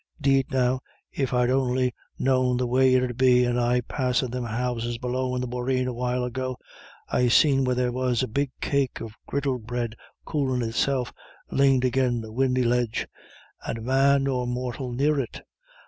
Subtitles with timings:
[0.19, 0.79] 'Deed now,
[1.11, 5.35] if I'd on'y known the way it 'ud be, and I passin' thim houses below
[5.35, 6.57] in the boreen a while ago!
[7.09, 9.95] I seen where there was a big cake of griddle bread
[10.25, 11.13] coolin' itself,
[11.51, 13.07] laned agin the windy ledge,
[13.63, 15.43] and man nor mortal near it.